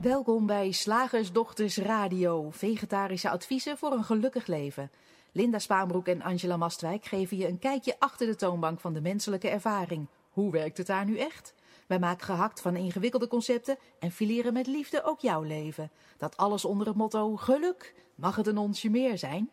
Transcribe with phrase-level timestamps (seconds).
[0.00, 4.90] Welkom bij Slagersdochters Radio, vegetarische adviezen voor een gelukkig leven.
[5.32, 9.48] Linda Spaanbroek en Angela Mastwijk geven je een kijkje achter de toonbank van de menselijke
[9.48, 10.06] ervaring.
[10.30, 11.54] Hoe werkt het daar nu echt?
[11.86, 15.90] Wij maken gehakt van ingewikkelde concepten en fileren met liefde ook jouw leven.
[16.18, 17.94] Dat alles onder het motto geluk.
[18.14, 19.50] Mag het een onsje meer zijn?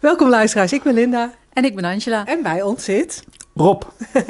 [0.00, 1.34] Welkom luisteraars, ik ben Linda.
[1.52, 2.26] En ik ben Angela.
[2.26, 3.24] En bij ons zit...
[3.54, 3.82] Rob.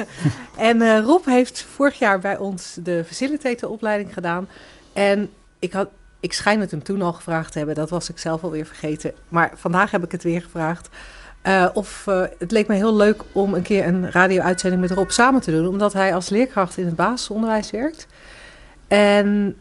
[0.57, 4.47] en uh, Rob heeft vorig jaar bij ons de facilitatoropleiding gedaan.
[4.93, 5.29] En
[5.59, 5.89] ik, had,
[6.19, 9.13] ik schijn het hem toen al gevraagd te hebben, dat was ik zelf alweer vergeten.
[9.29, 10.89] Maar vandaag heb ik het weer gevraagd.
[11.43, 15.09] Uh, of uh, het leek me heel leuk om een keer een radio-uitzending met Rob
[15.09, 18.07] samen te doen, omdat hij als leerkracht in het basisonderwijs werkt.
[18.87, 19.55] En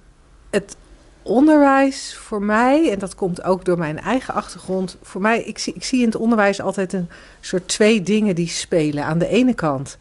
[0.50, 0.76] het
[1.22, 5.74] onderwijs voor mij, en dat komt ook door mijn eigen achtergrond, voor mij, ik zie,
[5.74, 7.08] ik zie in het onderwijs altijd een
[7.40, 9.04] soort twee dingen die spelen.
[9.04, 9.98] Aan de ene kant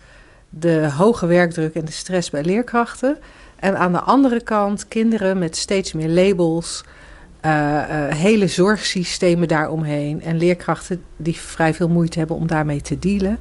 [0.50, 3.18] de hoge werkdruk en de stress bij leerkrachten.
[3.62, 6.84] En aan de andere kant kinderen met steeds meer labels,
[7.46, 13.00] uh, uh, hele zorgsystemen daaromheen en leerkrachten die vrij veel moeite hebben om daarmee te
[13.00, 13.40] dealen.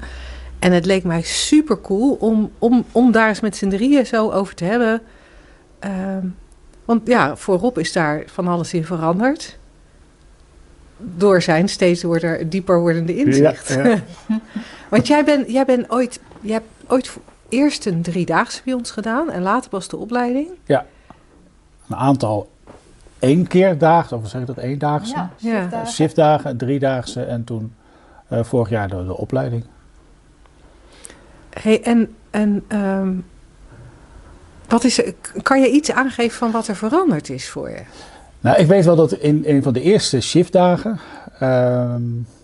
[0.58, 4.30] En het leek mij super cool om, om, om daar eens met z'n drieën zo
[4.30, 5.00] over te hebben.
[5.84, 5.90] Uh,
[6.84, 9.58] want ja, voor Rob is daar van alles in veranderd.
[10.96, 13.68] Door zijn steeds worden, dieper wordende inzicht.
[13.68, 14.02] Ja, ja.
[14.90, 17.16] Want jij bent jij ben ooit, jij hebt ooit
[17.50, 20.48] eerst een driedaagse bij ons gedaan en later pas de opleiding.
[20.64, 20.86] Ja,
[21.88, 22.50] een aantal
[23.18, 25.14] één keer dagen, of zeg ik dat, eendaagse?
[25.14, 25.92] Ja, shiftdagen.
[25.92, 27.74] shiftdagen, driedaagse en toen
[28.32, 29.64] uh, vorig jaar de, de opleiding.
[31.50, 33.24] Hey, en en um,
[34.68, 35.02] wat is,
[35.42, 37.82] kan je iets aangeven van wat er veranderd is voor je?
[38.40, 40.98] Nou, ik weet wel dat in een van de eerste shiftdagen.
[41.42, 42.39] Um, uh,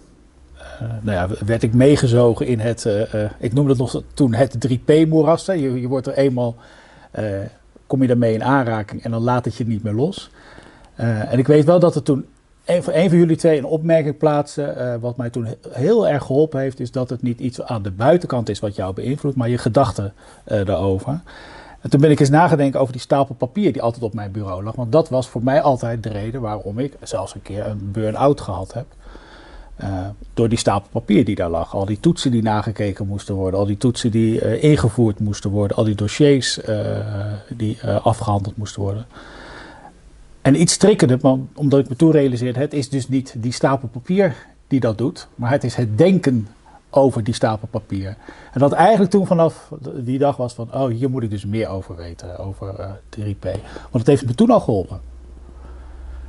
[0.80, 4.68] nou ja, werd ik meegezogen in het, uh, uh, ik noemde het nog toen het
[4.68, 5.46] 3P-moeras.
[5.46, 6.56] Je, je wordt er eenmaal,
[7.86, 10.30] kom je daarmee in aanraking en dan laat het je niet meer los.
[10.96, 12.26] en ik weet wel dat er toen
[12.64, 14.98] een van, een van jullie twee een opmerking plaatste.
[15.00, 18.48] wat mij toen heel erg geholpen heeft, is dat het niet iets aan de buitenkant
[18.48, 20.12] is wat jou beïnvloedt, maar je gedachten
[20.44, 21.20] daarover.
[21.86, 24.62] En toen ben ik eens nagedenken over die stapel papier die altijd op mijn bureau
[24.62, 24.74] lag.
[24.74, 28.40] Want dat was voor mij altijd de reden waarom ik zelfs een keer een burn-out
[28.40, 28.86] gehad heb.
[29.82, 31.74] Uh, door die stapel papier die daar lag.
[31.74, 33.60] Al die toetsen die nagekeken moesten worden.
[33.60, 35.76] Al die toetsen die uh, ingevoerd moesten worden.
[35.76, 36.98] Al die dossiers uh,
[37.56, 39.06] die afgehandeld moesten worden.
[40.42, 40.78] En iets
[41.22, 42.60] maar omdat ik me toen realiseerde...
[42.60, 44.36] het is dus niet die stapel papier
[44.66, 45.28] die dat doet.
[45.34, 46.48] Maar het is het denken
[46.90, 48.16] over die stapel papier.
[48.52, 50.74] En dat eigenlijk toen vanaf die dag was van...
[50.74, 53.42] oh, hier moet ik dus meer over weten, over 3P.
[53.80, 55.00] Want het heeft me toen al geholpen.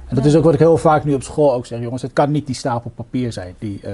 [0.08, 2.14] En dat is ook wat ik heel vaak nu op school ook zeg, jongens, het
[2.14, 3.92] kan niet die stapel papier zijn die uh,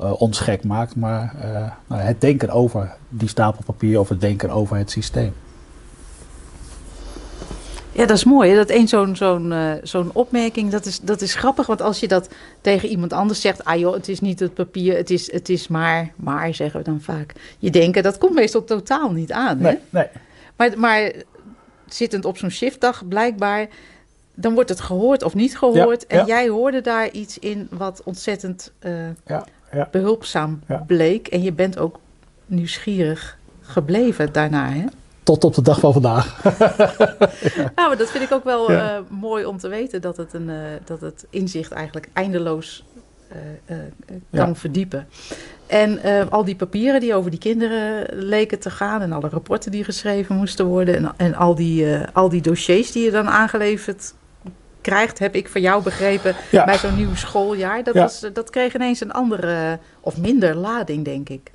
[0.00, 4.20] uh, ons gek maakt, maar uh, nou, het denken over die stapel papier of het
[4.20, 5.32] denken over het systeem.
[7.92, 8.50] Ja, dat is mooi.
[8.50, 8.56] Hè?
[8.56, 11.66] Dat één zo'n zo'n zo'n opmerking, dat is, dat is grappig.
[11.66, 12.28] Want als je dat
[12.60, 15.68] tegen iemand anders zegt, ah joh, het is niet het papier, het is, het is
[15.68, 17.32] maar, maar zeggen we dan vaak.
[17.58, 19.58] Je denken, dat komt meestal totaal niet aan.
[19.58, 19.62] Hè?
[19.62, 20.06] Nee, nee.
[20.56, 21.12] Maar, maar
[21.86, 23.68] zittend op zo'n shiftdag, blijkbaar
[24.34, 26.04] dan wordt het gehoord of niet gehoord.
[26.08, 26.26] Ja, en ja.
[26.26, 28.92] jij hoorde daar iets in wat ontzettend uh,
[29.26, 29.46] ja,
[29.90, 31.26] behulpzaam bleek.
[31.28, 31.98] En je bent ook
[32.46, 34.84] nieuwsgierig gebleven daarna, hè?
[35.22, 36.42] Tot op de dag van vandaag.
[37.74, 40.00] nou, maar dat vind ik ook wel uh, mooi om te weten.
[40.00, 42.84] Dat het, een, uh, dat het inzicht eigenlijk eindeloos
[44.30, 45.08] kan verdiepen.
[45.66, 46.00] En
[46.30, 49.02] al die papieren die over die kinderen leken te gaan.
[49.02, 50.96] En alle rapporten die geschreven moesten worden.
[50.96, 54.14] En, en al, die, al die dossiers die je dan aangeleverd
[54.82, 56.64] krijgt, heb ik van jou begrepen, ja.
[56.64, 57.84] bij zo'n nieuw schooljaar.
[57.84, 58.02] Dat, ja.
[58.02, 61.52] was, dat kreeg ineens een andere of minder lading, denk ik.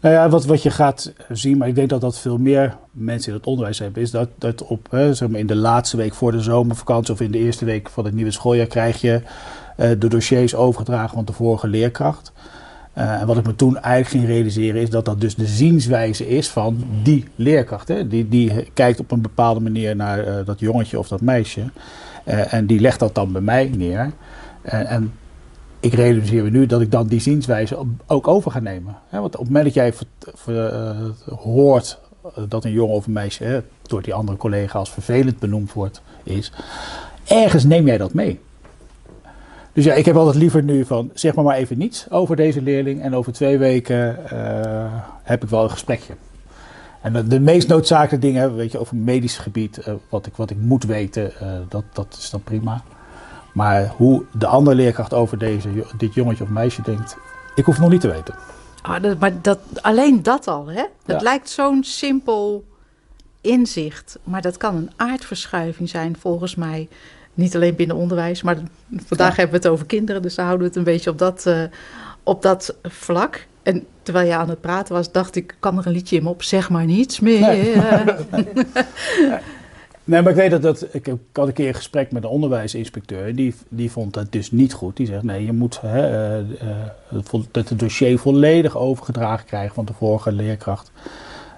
[0.00, 3.32] Nou ja, wat, wat je gaat zien, maar ik denk dat dat veel meer mensen
[3.32, 6.14] in het onderwijs hebben, is dat, dat op, hè, zeg maar in de laatste week
[6.14, 9.22] voor de zomervakantie of in de eerste week van het nieuwe schooljaar krijg je
[9.76, 12.32] uh, de dossiers overgedragen van de vorige leerkracht.
[12.98, 16.28] Uh, en wat ik me toen eigenlijk ging realiseren is dat dat dus de zienswijze
[16.28, 17.88] is van die leerkracht.
[17.88, 18.08] Hè?
[18.08, 21.60] Die, die kijkt op een bepaalde manier naar uh, dat jongetje of dat meisje.
[22.24, 24.10] Uh, en die legt dat dan bij mij neer.
[24.64, 25.12] Uh, en
[25.80, 27.76] ik realiseer me nu dat ik dan die zienswijze
[28.06, 28.96] ook over ga nemen.
[29.10, 29.92] Want op het moment dat jij
[30.48, 30.90] uh,
[31.38, 31.98] hoort
[32.48, 36.52] dat een jongen of een meisje door die andere collega als vervelend benoemd wordt, is,
[37.24, 38.40] ergens neem jij dat mee.
[39.72, 42.62] Dus ja, ik heb altijd liever nu van zeg maar maar even niets over deze
[42.62, 44.18] leerling en over twee weken
[45.22, 46.14] heb ik wel een gesprekje.
[47.00, 50.50] En de, de, meest noodzakelijke dingen, weet je, over medisch gebied, uh, wat, ik, wat
[50.50, 52.82] ik moet weten, uh, dat, dat is dan prima.
[53.52, 57.16] Maar hoe de andere leerkracht over deze, dit jongetje of meisje denkt,
[57.54, 58.34] ik hoef nog niet te weten.
[58.82, 60.80] Ah, dat, maar dat, alleen dat al, hè?
[60.80, 61.20] Het ja.
[61.20, 62.64] lijkt zo'n simpel
[63.40, 64.18] inzicht.
[64.24, 66.88] Maar dat kan een aardverschuiving zijn, volgens mij.
[67.34, 68.56] Niet alleen binnen onderwijs, maar
[69.06, 71.44] vandaag hebben we het over kinderen, dus dan houden we het een beetje op dat,
[71.46, 71.62] uh,
[72.22, 73.46] op dat vlak.
[73.62, 76.42] En terwijl je aan het praten was, dacht ik, kan er een liedje in op?
[76.42, 77.40] Zeg maar niets meer.
[77.40, 77.74] Nee.
[80.04, 83.34] nee, maar ik weet dat, dat ik, had een keer een gesprek met een onderwijsinspecteur.
[83.34, 84.96] Die, die vond dat dus niet goed.
[84.96, 86.48] Die zegt, nee, je moet hè, uh,
[87.12, 90.90] uh, het dossier volledig overgedragen krijgen van de vorige leerkracht.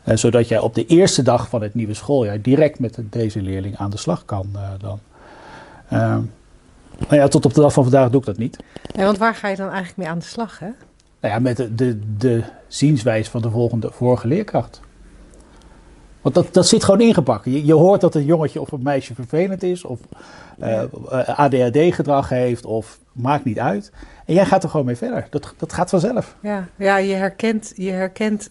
[0.04, 3.76] Uh, zodat jij op de eerste dag van het nieuwe schooljaar direct met deze leerling
[3.76, 5.00] aan de slag kan dan.
[5.88, 6.26] nou
[7.08, 8.56] ja, tot op de dag van vandaag doe ik dat niet.
[8.94, 10.68] Ja, want waar ga je dan eigenlijk mee aan de slag, hè?
[11.22, 14.80] Nou ja, met de, de, de zienswijze van de volgende, vorige leerkracht.
[16.20, 17.44] Want dat, dat zit gewoon ingepakt.
[17.44, 20.00] Je, je hoort dat een jongetje of een meisje vervelend is, of
[20.60, 20.82] uh,
[21.38, 23.92] ADHD-gedrag heeft, of maakt niet uit.
[24.26, 25.26] En jij gaat er gewoon mee verder.
[25.30, 26.36] Dat, dat gaat vanzelf.
[26.40, 28.50] Ja, ja je, herkent, je herkent.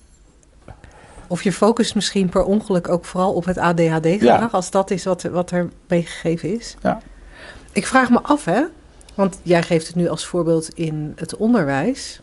[1.28, 4.50] Of je focust misschien per ongeluk ook vooral op het ADHD-gedrag, ja.
[4.52, 6.76] als dat is wat, wat er meegegeven is.
[6.82, 7.00] Ja.
[7.72, 8.64] Ik vraag me af, hè,
[9.16, 12.21] want jij geeft het nu als voorbeeld in het onderwijs.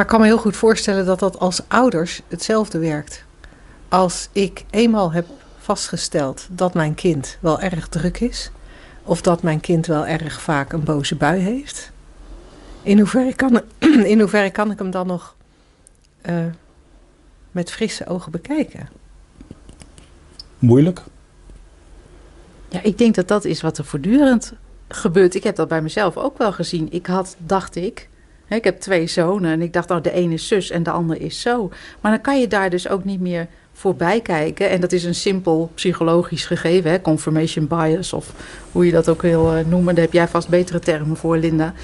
[0.00, 3.24] Maar ik kan me heel goed voorstellen dat dat als ouders hetzelfde werkt.
[3.88, 5.26] Als ik eenmaal heb
[5.58, 8.50] vastgesteld dat mijn kind wel erg druk is,
[9.02, 11.92] of dat mijn kind wel erg vaak een boze bui heeft,
[12.82, 13.62] in hoeverre kan,
[14.12, 15.34] in hoeverre kan ik hem dan nog
[16.22, 16.44] uh,
[17.50, 18.88] met frisse ogen bekijken?
[20.58, 21.02] Moeilijk.
[22.68, 24.52] Ja, ik denk dat dat is wat er voortdurend
[24.88, 25.34] gebeurt.
[25.34, 26.92] Ik heb dat bij mezelf ook wel gezien.
[26.92, 28.08] Ik had, dacht ik,
[28.56, 31.20] ik heb twee zonen en ik dacht, nou, de ene is zus en de ander
[31.20, 31.70] is zo.
[32.00, 34.70] Maar dan kan je daar dus ook niet meer voorbij kijken.
[34.70, 37.00] En dat is een simpel psychologisch gegeven, hè?
[37.00, 38.32] confirmation bias of
[38.72, 39.94] hoe je dat ook wil uh, noemen.
[39.94, 41.74] Daar heb jij vast betere termen voor, Linda.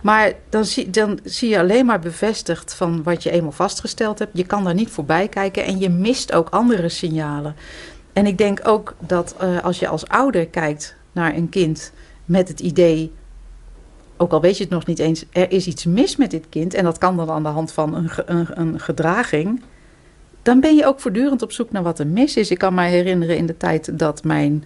[0.00, 4.30] Maar dan zie, dan zie je alleen maar bevestigd van wat je eenmaal vastgesteld hebt.
[4.34, 7.54] Je kan daar niet voorbij kijken en je mist ook andere signalen.
[8.12, 11.92] En ik denk ook dat uh, als je als ouder kijkt naar een kind
[12.24, 13.12] met het idee
[14.20, 16.74] ook al weet je het nog niet eens, er is iets mis met dit kind,
[16.74, 19.62] en dat kan dan aan de hand van een, een, een, gedraging,
[20.42, 22.50] dan ben je ook voortdurend op zoek naar wat er mis is.
[22.50, 24.64] Ik kan me herinneren in de tijd dat mijn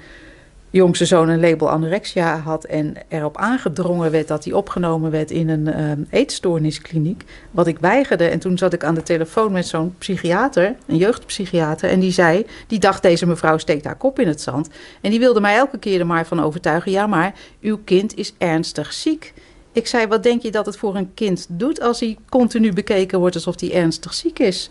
[0.79, 5.49] jongste zoon een label anorexia had en erop aangedrongen werd dat hij opgenomen werd in
[5.49, 8.25] een um, eetstoorniskliniek, wat ik weigerde.
[8.25, 12.47] En toen zat ik aan de telefoon met zo'n psychiater, een jeugdpsychiater, en die zei,
[12.67, 14.69] die dacht deze mevrouw steekt haar kop in het zand.
[15.00, 18.35] En die wilde mij elke keer er maar van overtuigen, ja maar uw kind is
[18.38, 19.32] ernstig ziek.
[19.73, 23.19] Ik zei, wat denk je dat het voor een kind doet als hij continu bekeken
[23.19, 24.70] wordt alsof hij ernstig ziek is?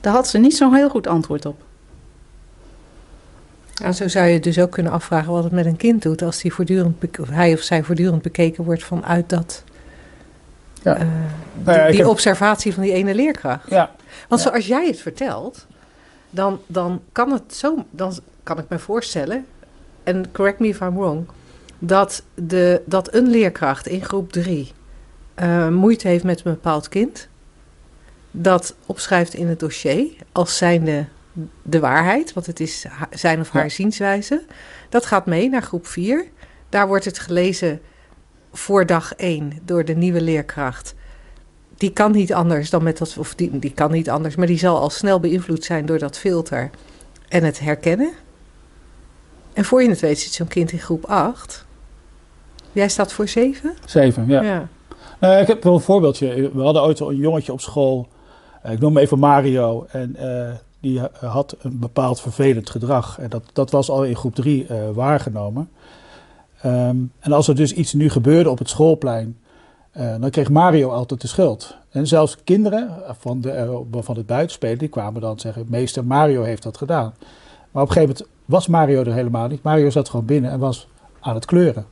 [0.00, 1.66] Daar had ze niet zo'n heel goed antwoord op.
[3.78, 6.42] Ja, zo zou je dus ook kunnen afvragen wat het met een kind doet als
[6.42, 9.64] hij, voortdurend hij of zij voortdurend bekeken wordt vanuit dat.
[10.82, 10.96] Ja.
[10.96, 11.06] Uh,
[11.62, 12.10] nou ja, die, die heb...
[12.10, 13.70] observatie van die ene leerkracht.
[13.70, 13.90] Ja.
[14.28, 15.66] Want zoals jij het vertelt,
[16.30, 17.84] dan, dan kan het zo.
[17.90, 19.46] Dan kan ik me voorstellen,
[20.04, 21.26] en correct me if I'm wrong,
[21.78, 24.72] dat, de, dat een leerkracht in groep 3
[25.42, 27.28] uh, moeite heeft met een bepaald kind.
[28.30, 31.06] Dat opschrijft in het dossier als zijnde
[31.62, 33.68] de waarheid, want het is zijn of haar ja.
[33.68, 34.44] zienswijze.
[34.88, 36.26] Dat gaat mee naar groep 4.
[36.68, 37.80] Daar wordt het gelezen
[38.52, 40.94] voor dag 1 door de nieuwe leerkracht.
[41.76, 44.58] Die kan niet anders dan met dat, of die, die kan niet anders, maar die
[44.58, 46.70] zal al snel beïnvloed zijn door dat filter
[47.28, 48.12] en het herkennen.
[49.52, 51.66] En voor je het weet zit zo'n kind in groep 8.
[52.72, 53.74] Jij staat voor 7?
[53.84, 54.42] 7, ja.
[54.42, 54.68] ja.
[55.20, 56.50] Uh, ik heb wel een voorbeeldje.
[56.54, 58.08] We hadden ooit een jongetje op school.
[58.66, 59.86] Uh, ik noem hem even Mario.
[59.90, 63.18] En uh, die had een bepaald vervelend gedrag.
[63.18, 65.68] En dat, dat was al in groep 3 waargenomen.
[66.64, 69.38] Um, en als er dus iets nu gebeurde op het schoolplein,
[69.92, 71.76] dan kreeg Mario altijd de schuld.
[71.90, 76.62] En zelfs kinderen van, de, van het buitenspelen, die kwamen dan zeggen, meester Mario heeft
[76.62, 77.14] dat gedaan.
[77.70, 79.62] Maar op een gegeven moment was Mario er helemaal niet.
[79.62, 80.88] Mario zat gewoon binnen en was
[81.20, 81.86] aan het kleuren.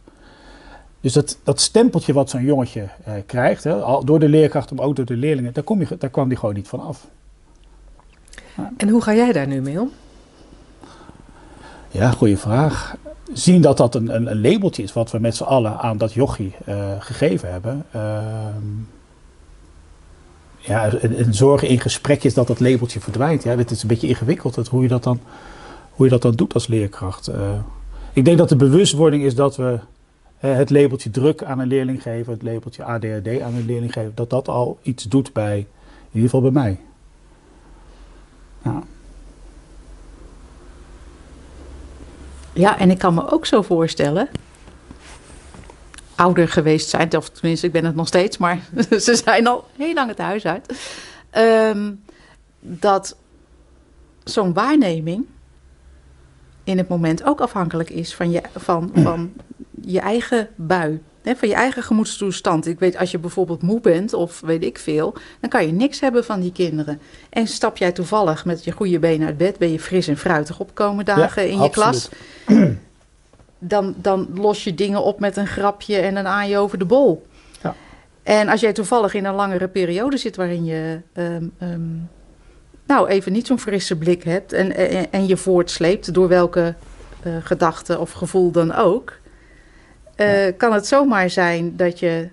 [1.01, 4.97] Dus dat, dat stempeltje wat zo'n jongetje eh, krijgt, hè, door de leerkracht, maar ook
[4.97, 7.07] door de leerlingen, daar, kom je, daar kwam die gewoon niet van af.
[8.77, 9.91] En hoe ga jij daar nu mee om?
[11.91, 12.97] Ja, goede vraag.
[13.33, 16.13] Zien dat dat een, een, een labeltje is wat we met z'n allen aan dat
[16.13, 17.85] jochie uh, gegeven hebben.
[17.97, 18.03] Uh,
[20.59, 23.43] ja, en, en, zorgen in gesprekjes dat dat labeltje verdwijnt.
[23.43, 25.21] Ja, het is een beetje ingewikkeld dat, hoe, je dat dan,
[25.91, 27.29] hoe je dat dan doet als leerkracht.
[27.29, 27.35] Uh,
[28.13, 29.79] ik denk dat de bewustwording is dat we
[30.37, 34.31] het labeltje druk aan een leerling geven, het labeltje ADHD aan een leerling geven, dat
[34.31, 35.67] dat al iets doet bij, in
[36.13, 36.79] ieder geval bij mij.
[38.67, 38.83] Ja.
[42.53, 44.29] Ja, en ik kan me ook zo voorstellen,
[46.15, 48.61] ouder geweest zijn, of tenminste, ik ben het nog steeds, maar
[49.07, 50.81] ze zijn al heel lang het huis uit.
[51.37, 52.05] Um,
[52.61, 53.17] dat
[54.25, 55.27] zo'n waarneming
[56.65, 59.33] in het moment ook afhankelijk is van je, van, van
[59.81, 61.03] je eigen bui.
[61.35, 62.67] Van je eigen gemoedstoestand.
[62.67, 66.01] Ik weet, als je bijvoorbeeld moe bent of weet ik veel, dan kan je niks
[66.01, 67.01] hebben van die kinderen.
[67.31, 70.61] En stap jij toevallig met je goede benen uit bed, ben je fris en fruitig
[70.61, 72.09] opkomen dagen Ja, in je absoluut.
[72.45, 72.69] klas.
[73.59, 77.27] Dan, dan los je dingen op met een grapje en aan je over de bol.
[77.63, 77.75] Ja.
[78.23, 81.81] En als jij toevallig in een langere periode zit waarin je ehm, ehm,
[82.87, 86.75] nou even niet zo'n frisse blik hebt en, en, en je voortsleept door welke
[87.23, 89.19] eh, gedachte of gevoel dan ook,
[90.17, 92.29] eh, kan het zomaar zijn dat je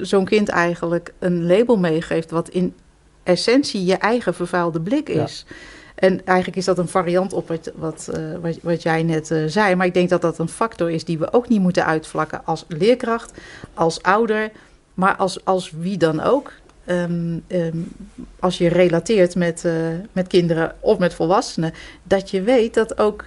[0.00, 2.74] zo'n kind eigenlijk een label meegeeft wat in
[3.22, 5.46] essentie je eigen vervuilde blik is.
[5.94, 9.42] En eigenlijk is dat een variant op wat, wat, eh, wat, wat jij net eh,
[9.46, 9.74] zei.
[9.74, 12.64] Maar ik denk dat dat een factor is die we ook niet moeten uitvlakken als
[12.68, 13.32] leerkracht,
[13.74, 14.50] als ouder,
[14.94, 16.52] maar als, als wie dan ook.
[16.84, 17.78] Ehm, ehm,
[18.38, 19.64] als je relateert met,
[20.12, 21.72] met kinderen of met volwassenen,
[22.02, 23.24] dat je weet dat ook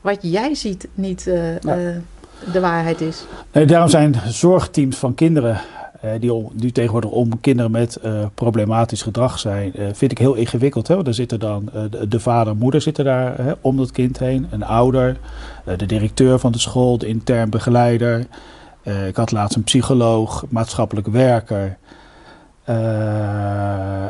[0.00, 1.22] wat jij ziet niet
[1.60, 2.02] Ja.
[2.52, 3.24] De waarheid is.
[3.50, 5.60] Daarom zijn zorgteams van kinderen,
[6.00, 10.34] eh, die, die tegenwoordig om kinderen met eh, problematisch gedrag zijn, eh, vind ik heel
[10.34, 10.88] ingewikkeld.
[10.88, 10.94] Hè?
[10.94, 14.18] Want er zitten dan de, de vader en moeder zitten daar hè, om dat kind
[14.18, 15.16] heen, een ouder,
[15.76, 18.26] de directeur van de school, de intern begeleider.
[19.06, 21.76] Ik had laatst een psycholoog, maatschappelijk werker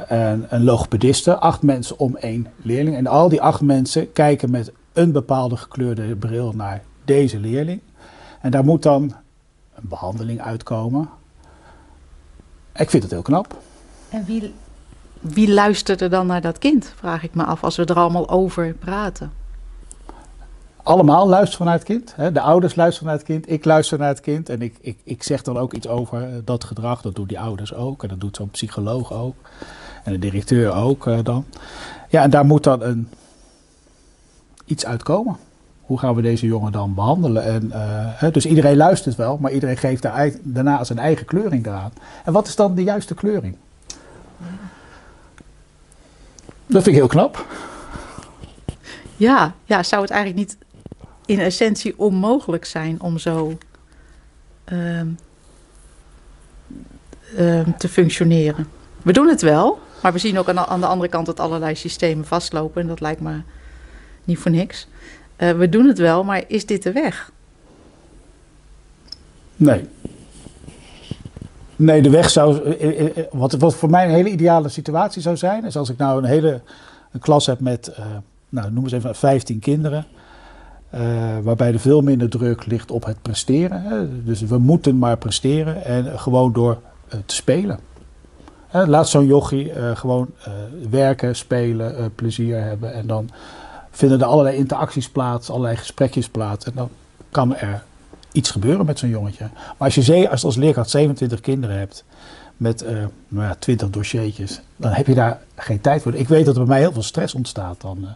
[0.08, 1.36] en een logopediste.
[1.36, 2.96] Acht mensen om één leerling.
[2.96, 7.80] En al die acht mensen kijken met een bepaalde gekleurde bril naar deze leerling.
[8.40, 9.02] En daar moet dan
[9.74, 11.08] een behandeling uitkomen.
[12.74, 13.56] Ik vind het heel knap.
[14.08, 14.54] En wie,
[15.20, 18.28] wie luistert er dan naar dat kind, vraag ik me af, als we er allemaal
[18.28, 19.32] over praten.
[20.82, 22.12] Allemaal luisteren naar het kind.
[22.16, 22.32] Hè?
[22.32, 23.50] De ouders luisteren naar het kind.
[23.50, 24.48] Ik luister naar het kind.
[24.48, 27.02] En ik, ik, ik zeg dan ook iets over eh, dat gedrag.
[27.02, 28.02] Dat doen die ouders ook.
[28.02, 29.34] En dat doet zo'n psycholoog ook.
[30.04, 31.44] En de directeur ook eh, dan.
[32.08, 33.08] Ja, en daar moet dan een,
[34.64, 35.36] iets uitkomen.
[35.88, 37.44] Hoe gaan we deze jongen dan behandelen?
[37.44, 37.72] En,
[38.20, 41.92] eh, dus iedereen luistert wel, maar iedereen geeft daar daarna zijn eigen kleuring eraan.
[42.24, 43.56] En wat is dan de juiste kleuring?
[46.66, 47.46] Dat vind ik heel knap.
[49.16, 50.58] Ja, ja, zou het eigenlijk niet
[51.26, 53.58] in essentie onmogelijk zijn om zo
[54.64, 55.08] ehm,
[57.36, 58.68] ehm, te functioneren?
[59.02, 61.40] We doen het wel, maar we zien ook aan de, aan de andere kant dat
[61.40, 62.80] allerlei systemen vastlopen.
[62.82, 63.40] En dat lijkt me
[64.24, 64.88] niet voor niks.
[65.38, 67.30] Eh, we doen het wel, maar is dit de weg?
[69.56, 69.88] Nee.
[71.76, 72.62] Nee, de weg zou.
[72.62, 75.96] eh, eh, Wat, wat voor mij een hele ideale situatie zou zijn, is als ik
[75.98, 76.60] nou een hele
[77.12, 78.04] een klas heb met, eh,
[78.48, 80.06] nou, noem eens even 15 kinderen.
[81.42, 83.82] waarbij er veel minder druk ligt op het presteren.
[83.82, 84.24] Hè.
[84.24, 86.78] Dus we moeten maar presteren en gewoon door
[87.26, 87.78] te spelen.
[88.70, 90.28] Laat zo'n jochie gewoon
[90.90, 92.92] werken, spelen, plezier hebben.
[92.92, 93.30] En dan
[93.98, 96.64] vinden er allerlei interacties plaats, allerlei gesprekjes plaats.
[96.64, 96.88] En dan
[97.30, 97.82] kan er
[98.32, 99.48] iets gebeuren met zo'n jongetje.
[99.54, 102.04] Maar als je als, als leerkracht 27 kinderen hebt
[102.56, 102.96] met eh,
[103.28, 106.14] nou ja, 20 dossiertjes, dan heb je daar geen tijd voor.
[106.14, 107.98] Ik weet dat er bij mij heel veel stress ontstaat dan.
[108.04, 108.10] eh,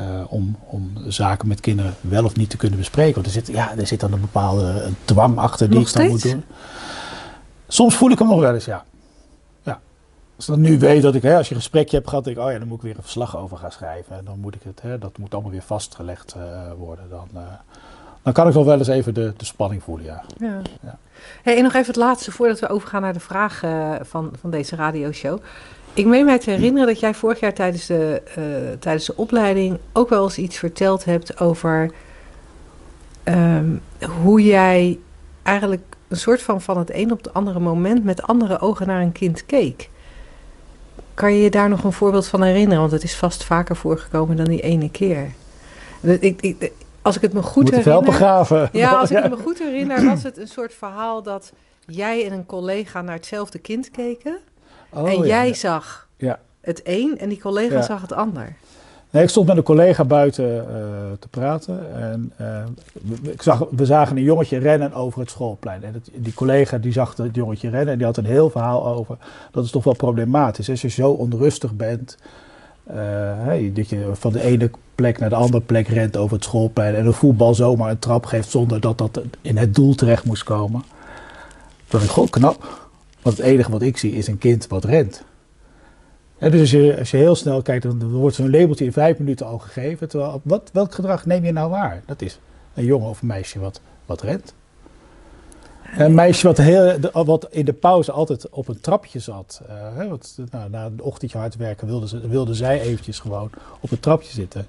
[0.00, 3.14] eh, om, om zaken met kinderen wel of niet te kunnen bespreken.
[3.14, 6.06] Want er zit, ja, er zit dan een bepaalde dwang achter die Nog ik dan
[6.06, 6.44] moet doen.
[7.68, 8.84] Soms voel ik hem nog wel eens, ja.
[10.42, 12.36] Als ik dan nu weet dat ik, hè, als je een gesprekje hebt gehad, denk
[12.36, 14.16] ik, oh ja, dan moet ik weer een verslag over gaan schrijven.
[14.16, 16.42] En dan moet ik het, hè, dat moet allemaal weer vastgelegd eh,
[16.78, 17.04] worden.
[17.10, 17.40] Dan, eh,
[18.22, 20.24] dan kan ik wel wel eens even de, de spanning voelen, ja.
[20.36, 20.60] Ja.
[20.82, 20.98] Ja.
[21.42, 24.50] Hey, en nog even het laatste voordat we overgaan naar de vraag eh, van, van
[24.50, 25.38] deze radioshow.
[25.94, 28.22] Ik meen mij te herinneren dat jij vorig jaar tijdens de,
[28.78, 31.90] tijdens de opleiding ook wel eens iets verteld hebt over
[33.22, 33.76] ehm,
[34.22, 34.98] hoe jij
[35.42, 39.02] eigenlijk een soort van van het een op het andere moment met andere ogen naar
[39.02, 39.90] een kind keek.
[41.22, 42.78] Kan je je daar nog een voorbeeld van herinneren?
[42.80, 45.32] Want het is vast vaker voorgekomen dan die ene keer.
[46.00, 48.20] Ik, ik, als ik het me goed moet het wel herinner.
[48.20, 48.68] begraven.
[48.72, 51.52] Ja, als ik het me goed herinner, was het een soort verhaal dat
[51.86, 54.38] jij en een collega naar hetzelfde kind keken.
[54.90, 55.24] Oh, en ja.
[55.24, 56.38] jij zag Ja.
[56.60, 58.56] het een en die collega zag het ander.
[59.12, 60.84] Nee, ik stond met een collega buiten eh,
[61.18, 61.94] te praten.
[61.94, 62.64] En eh,
[63.22, 65.84] ik zag, we zagen een jongetje rennen over het schoolplein.
[65.84, 69.16] En die collega die zag het jongetje rennen en die had een heel verhaal over.
[69.50, 70.70] Dat is toch wel problematisch.
[70.70, 72.18] Als je zo onrustig bent,
[72.84, 76.94] eh, dat je van de ene plek naar de andere plek rent over het schoolplein.
[76.94, 80.44] En een voetbal zomaar een trap geeft zonder dat dat in het doel terecht moest
[80.44, 80.80] komen.
[80.80, 82.88] Toen dacht ik, goh, knap.
[83.22, 85.24] Want het enige wat ik zie is een kind wat rent.
[86.50, 90.08] Dus als je, heel snel kijkt, dan wordt zo'n labeltje in vijf minuten al gegeven.
[90.08, 92.02] Terwijl, wat, welk gedrag neem je nou waar?
[92.06, 92.38] Dat is
[92.74, 94.54] een jongen of een meisje wat, wat rent.
[95.96, 99.62] Een meisje wat, heel, wat in de pauze altijd op een trapje zat.
[99.98, 103.90] Uh, wat, nou, na een ochtendje hard werken wilde, ze, wilde zij eventjes gewoon op
[103.90, 104.66] een trapje zitten.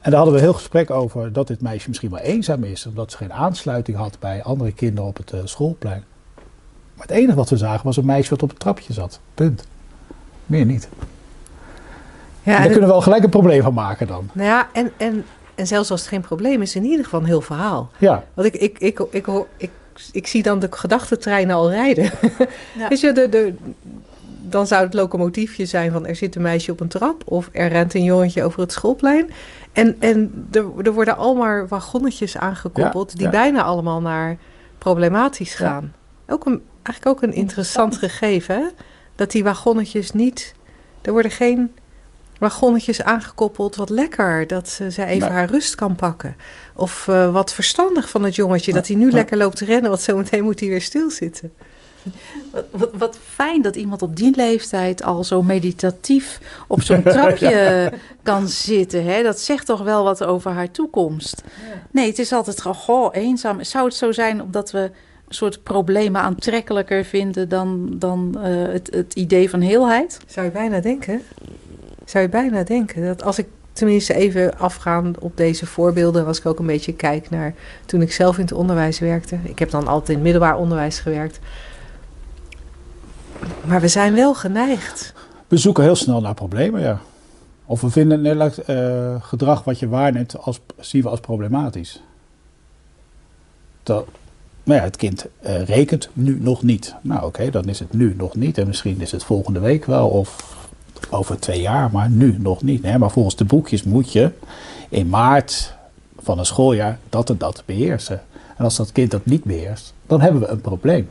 [0.00, 2.86] En daar hadden we een heel gesprek over dat dit meisje misschien wel eenzaam is.
[2.86, 6.04] Omdat ze geen aansluiting had bij andere kinderen op het uh, schoolplein.
[6.94, 9.20] Maar het enige wat we zagen was een meisje wat op het trapje zat.
[9.34, 9.66] Punt.
[10.46, 10.88] Meer niet.
[12.42, 14.30] Ja, daar kunnen we wel gelijk een probleem van maken dan.
[14.32, 15.24] Nou ja, en, en,
[15.54, 17.90] en zelfs als het geen probleem is, in ieder geval een heel verhaal.
[17.98, 18.24] Ja.
[18.34, 19.70] Want ik, ik, ik, ik, ik, ik,
[20.12, 22.10] ik zie dan de gedachtentreinen al rijden.
[22.78, 22.88] Ja.
[22.88, 23.54] Dus je, de, de,
[24.40, 27.68] dan zou het locomotiefje zijn van er zit een meisje op een trap of er
[27.68, 29.30] rent een jongetje over het schoolplein.
[29.72, 34.36] En, en er, er worden allemaal wagonnetjes aangekoppeld die bijna allemaal naar
[34.78, 35.92] problematisch gaan.
[36.26, 38.66] Ook een, eigenlijk ook een interessant gegeven, hè?
[39.16, 40.54] Dat die wagonnetjes niet,
[41.02, 41.72] er worden geen
[42.38, 46.36] wagonnetjes aangekoppeld wat lekker, dat ze, ze even haar rust kan pakken.
[46.74, 50.02] Of uh, wat verstandig van het jongetje, dat hij nu lekker loopt te rennen, want
[50.02, 51.52] zometeen moet hij weer stilzitten.
[52.50, 57.92] Wat, wat, wat, fijn dat iemand op die leeftijd al zo meditatief op zo'n trapje
[58.22, 59.04] kan zitten.
[59.04, 59.22] Hè?
[59.22, 61.42] Dat zegt toch wel wat over haar toekomst.
[61.90, 63.64] Nee, het is altijd gewoon goh, eenzaam.
[63.64, 64.90] Zou het zo zijn omdat we
[65.28, 70.20] soort problemen aantrekkelijker vinden dan, dan uh, het, het idee van heelheid?
[70.26, 71.22] Zou je bijna denken.
[72.04, 76.46] Zou je bijna denken dat als ik tenminste even afgaan op deze voorbeelden, als ik
[76.46, 77.54] ook een beetje kijk naar
[77.86, 79.38] toen ik zelf in het onderwijs werkte.
[79.42, 81.38] Ik heb dan altijd in het middelbaar onderwijs gewerkt.
[83.64, 85.12] Maar we zijn wel geneigd.
[85.48, 87.00] We zoeken heel snel naar problemen, ja.
[87.64, 88.24] Of we vinden
[88.70, 92.02] uh, gedrag wat je waarneemt als, zien we als problematisch.
[93.82, 94.06] Dat,
[94.66, 96.94] nou ja, het kind uh, rekent nu nog niet.
[97.00, 98.58] Nou oké, dan is het nu nog niet.
[98.58, 100.56] En misschien is het volgende week wel of
[101.10, 102.82] over twee jaar, maar nu nog niet.
[102.82, 102.98] Hè?
[102.98, 104.30] Maar volgens de boekjes moet je
[104.88, 105.74] in maart
[106.18, 108.22] van een schooljaar dat en dat beheersen.
[108.56, 111.08] En als dat kind dat niet beheerst, dan hebben we een probleem.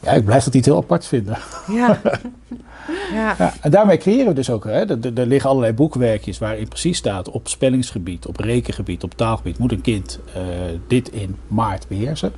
[0.00, 1.38] Ja, ik blijf dat niet heel apart vinden.
[1.68, 2.00] Ja.
[3.12, 3.34] ja.
[3.38, 6.98] ja en daarmee creëren we dus ook, hè, er, er, liggen allerlei boekwerkjes waarin precies
[6.98, 10.42] staat op spellingsgebied, op rekengebied, op taalgebied, moet een kind uh,
[10.86, 12.32] dit in maart beheersen.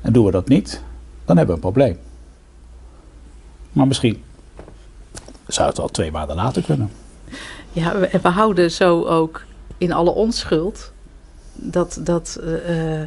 [0.00, 0.82] En doen we dat niet,
[1.24, 1.98] dan hebben we een probleem.
[3.72, 4.22] Maar misschien
[5.46, 6.90] zou het wel twee maanden later kunnen.
[7.72, 9.44] Ja, we, we houden zo ook
[9.78, 10.92] in alle onschuld
[11.54, 13.02] dat, dat, uh,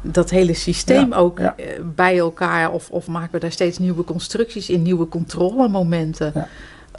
[0.00, 1.54] dat hele systeem ook ja.
[1.94, 6.32] bij elkaar, of, of maken we daar steeds nieuwe constructies in, nieuwe controlemomenten.
[6.34, 6.48] Ja.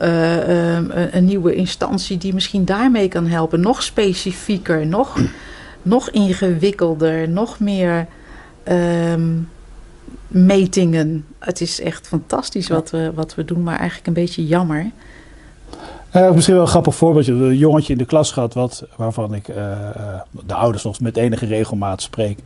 [0.01, 5.19] Uh, een, een, nieuwe instantie die misschien daarmee kan helpen, nog specifieker, nog,
[5.81, 8.07] nog ingewikkelder, nog meer.
[8.69, 9.49] Um,
[10.27, 11.25] metingen.
[11.39, 14.91] Het is echt fantastisch wat we, wat we doen, maar eigenlijk een beetje jammer.
[16.15, 17.33] Uh, misschien wel een grappig voorbeeldje.
[17.33, 19.55] Een jongetje in de klas gehad wat, waarvan ik uh,
[20.45, 22.39] de ouders nog met enige regelmaat spreek.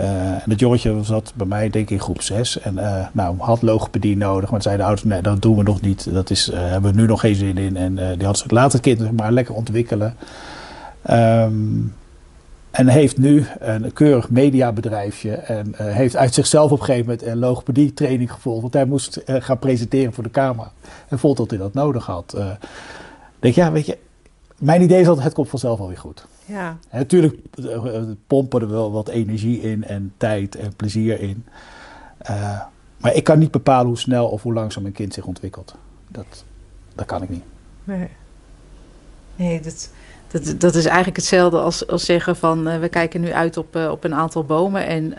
[0.00, 2.74] Uh, en dat jongetje zat bij mij denk ik in groep 6 en
[3.12, 4.50] nou, had logopedie nodig.
[4.50, 6.14] Maar zeiden de ouders, nee dat doen we nog niet.
[6.14, 7.76] Dat is, hebben we nu nog geen zin in.
[7.76, 10.16] En die hadden ze later kind maar lekker ontwikkelen.
[11.10, 11.94] Um,
[12.70, 15.32] en heeft nu een keurig mediabedrijfje.
[15.32, 18.60] En heeft uit zichzelf op een gegeven moment een logopedie training gevolgd.
[18.60, 20.72] Want hij moest gaan presenteren voor de camera.
[21.08, 22.34] En vond dat hij dat nodig had.
[22.36, 22.50] Uh,
[23.38, 23.98] denk ja, weet je.
[24.60, 26.26] Mijn idee is altijd, het komt vanzelf wel weer goed.
[26.50, 26.78] Ja.
[26.90, 27.36] Natuurlijk
[28.26, 31.44] pompen er wel wat energie in en tijd en plezier in.
[32.96, 35.74] maar ik kan niet bepalen hoe snel of hoe langzaam een kind zich ontwikkelt.
[36.08, 36.44] Dat,
[36.94, 37.44] dat kan ik niet.
[37.84, 38.08] Nee.
[39.36, 39.90] Nee, dat...
[40.30, 43.76] Dat, dat is eigenlijk hetzelfde als, als zeggen van uh, we kijken nu uit op,
[43.76, 45.14] uh, op een aantal bomen en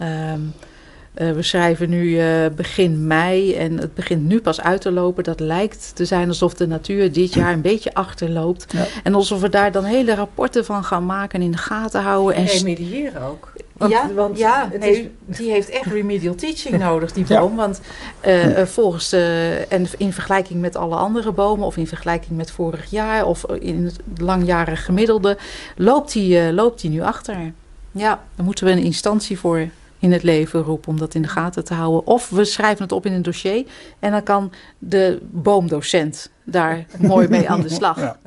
[1.16, 2.20] uh, we schrijven nu
[2.56, 5.24] begin mei en het begint nu pas uit te lopen.
[5.24, 8.66] Dat lijkt te zijn alsof de natuur dit jaar een beetje achterloopt.
[8.74, 8.86] Ja.
[9.04, 12.36] En alsof we daar dan hele rapporten van gaan maken en in de gaten houden.
[12.36, 13.52] En, en remediëren ook.
[13.82, 15.38] Want, ja, want ja nee, is...
[15.38, 17.50] die heeft echt remedial teaching nodig, die boom.
[17.50, 17.56] Ja.
[17.56, 17.82] Want
[18.26, 22.90] uh, volgens, uh, en in vergelijking met alle andere bomen, of in vergelijking met vorig
[22.90, 25.38] jaar, of in het langjarig gemiddelde,
[25.76, 27.52] loopt die, uh, loopt die nu achter.
[27.92, 29.68] Ja, dan moeten we een instantie voor
[30.02, 32.08] in het leven roepen om dat in de gaten te houden.
[32.08, 33.66] Of we schrijven het op in een dossier
[34.00, 38.00] en dan kan de boomdocent daar mooi mee aan de slag.
[38.00, 38.18] Ja.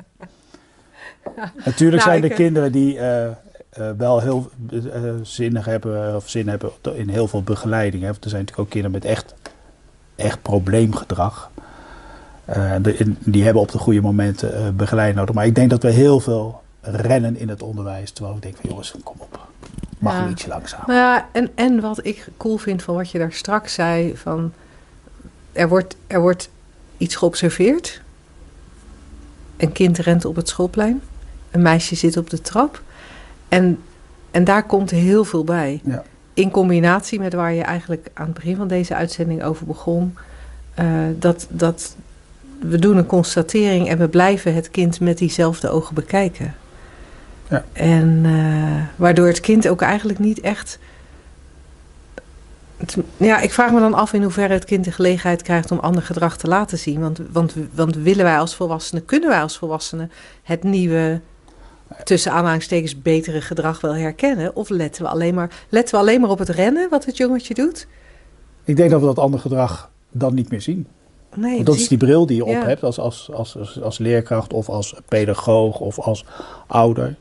[1.65, 3.29] Natuurlijk nou, zijn er ik, kinderen die uh,
[3.97, 4.81] wel heel uh,
[5.21, 8.03] zin hebben of zin hebben in heel veel begeleiding.
[8.03, 8.09] Hè.
[8.09, 9.33] Er zijn natuurlijk ook kinderen met echt,
[10.15, 11.51] echt probleemgedrag.
[12.81, 15.35] De, die hebben op de goede momenten begeleiding nodig.
[15.35, 18.11] Maar ik denk dat we heel veel rennen in het onderwijs.
[18.11, 19.47] Terwijl ik denk van jongens, kom op.
[19.97, 20.23] Mag ja.
[20.23, 20.81] een ietsje langzaam.
[20.85, 24.17] Nou ja, en, en wat ik cool vind van wat je daar straks zei.
[24.17, 24.53] Van,
[25.51, 26.49] er, wordt, er wordt
[26.97, 28.01] iets geobserveerd.
[29.57, 31.01] Een kind rent op het schoolplein.
[31.51, 32.81] Een meisje zit op de trap.
[33.49, 33.79] En,
[34.31, 35.81] en daar komt heel veel bij.
[35.83, 36.03] Ja.
[36.33, 40.17] in combinatie met waar je eigenlijk aan het begin van deze uitzending over begon,
[40.79, 40.87] uh,
[41.19, 41.95] dat, dat
[42.59, 46.55] we doen een constatering en we blijven het kind met diezelfde ogen bekijken.
[47.49, 47.65] Ja.
[47.73, 50.79] En uh, waardoor het kind ook eigenlijk niet echt.
[52.77, 55.79] Het, ja, ik vraag me dan af in hoeverre het kind de gelegenheid krijgt om
[55.79, 56.99] ander gedrag te laten zien.
[56.99, 60.11] Want, want, want willen wij als volwassenen, kunnen wij als volwassenen
[60.43, 61.21] het nieuwe,
[62.03, 64.55] tussen aanhalingstekens betere gedrag wel herkennen?
[64.55, 67.53] Of letten we alleen maar, letten we alleen maar op het rennen wat het jongetje
[67.53, 67.87] doet?
[68.63, 70.87] Ik denk dat we dat andere gedrag dan niet meer zien.
[71.35, 74.69] Nee, dat is die bril die je op hebt als, als, als, als, leerkracht of
[74.69, 76.25] als pedagoog of als
[76.67, 77.15] ouder.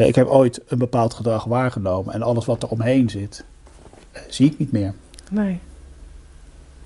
[0.00, 3.44] Eh, ik heb ooit een bepaald gedrag waargenomen en alles wat er omheen zit,
[4.12, 4.94] eh, zie ik niet meer.
[5.30, 5.60] Nee.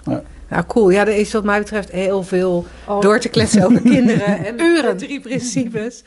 [0.04, 0.22] Ja.
[0.48, 0.90] Nou, cool.
[0.90, 3.00] Ja, er is wat mij betreft heel veel oh.
[3.00, 4.96] door te kletsen over kinderen en uren.
[4.96, 6.02] Drie principes.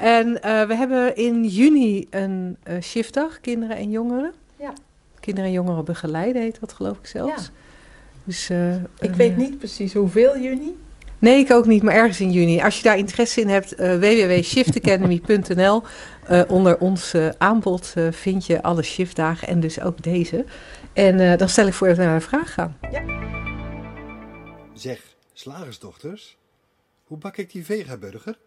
[0.00, 4.32] En uh, we hebben in juni een uh, shiftdag, kinderen en jongeren.
[4.56, 4.72] Ja.
[5.20, 7.44] Kinderen en jongeren begeleiden heet dat geloof ik zelfs.
[7.44, 7.50] Ja.
[8.24, 10.76] Dus, uh, ik weet niet precies hoeveel juni.
[11.20, 12.60] Nee, ik ook niet, maar ergens in juni.
[12.60, 15.82] Als je daar interesse in hebt, uh, www.shiftacademy.nl.
[16.30, 20.44] Uh, onder ons aanbod vind je alle shiftdagen en dus ook deze.
[20.92, 22.78] En dan stel ik voor dat we naar de vraag gaan.
[22.90, 23.02] Ja.
[24.74, 25.00] Zeg,
[25.32, 26.36] slagersdochters,
[27.04, 28.38] hoe bak ik die vegaburger?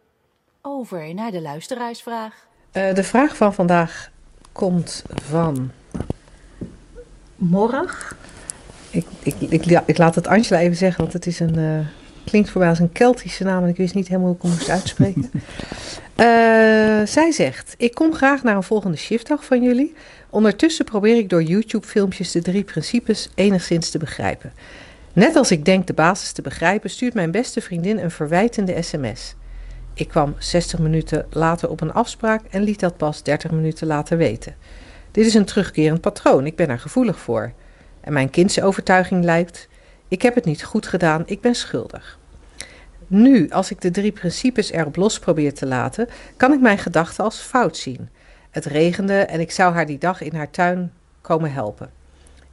[0.62, 2.48] Over naar de luisteraarsvraag.
[2.72, 4.12] de vraag van vandaag
[4.52, 5.72] komt van
[7.36, 8.16] Morg.
[8.90, 11.80] Ik, ik, ik, ik, laat het Angela even zeggen, want het is een, uh,
[12.26, 14.52] klinkt voor mij als een Keltische naam en ik wist niet helemaal hoe ik hem
[14.52, 15.32] moest uitspreken.
[15.34, 19.94] uh, zij zegt: Ik kom graag naar een volgende shiftdag van jullie.
[20.30, 24.54] Ondertussen probeer ik door YouTube-filmpjes de drie principes enigszins te begrijpen.
[25.14, 29.36] Net als ik denk de basis te begrijpen, stuurt mijn beste vriendin een verwijtende sms.
[29.94, 34.18] Ik kwam 60 minuten later op een afspraak en liet dat pas 30 minuten later
[34.18, 34.56] weten.
[35.12, 37.52] Dit is een terugkerend patroon, ik ben er gevoelig voor.
[38.02, 39.68] En mijn kindse overtuiging lijkt:
[40.14, 42.20] ik heb het niet goed gedaan, ik ben schuldig.
[43.08, 47.24] Nu, als ik de drie principes erop los probeer te laten, kan ik mijn gedachten
[47.24, 48.10] als fout zien.
[48.50, 51.92] Het regende en ik zou haar die dag in haar tuin komen helpen.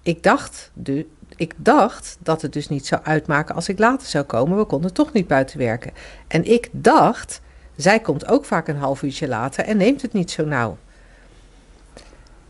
[0.02, 4.24] Ik dacht, de, ik dacht dat het dus niet zou uitmaken als ik later zou
[4.24, 5.92] komen, we konden toch niet buiten werken.
[6.28, 7.40] En ik dacht,
[7.76, 10.78] zij komt ook vaak een half uurtje later en neemt het niet zo nauw.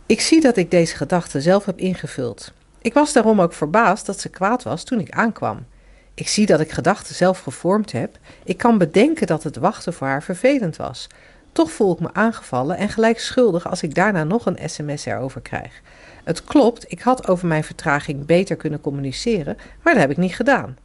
[0.06, 2.52] Ik zie dat ik deze gedachte zelf heb ingevuld.
[2.82, 5.66] Ik was daarom ook verbaasd dat ze kwaad was toen ik aankwam.
[6.14, 8.18] Ik zie dat ik gedachten zelf gevormd heb.
[8.44, 11.06] Ik kan bedenken dat het wachten voor haar vervelend was.
[11.52, 15.40] Toch voel ik me aangevallen en gelijk schuldig als ik daarna nog een sms erover
[15.40, 15.80] krijg.
[16.24, 20.34] Het klopt, ik had over mijn vertraging beter kunnen communiceren, maar dat heb ik niet
[20.34, 20.76] gedaan.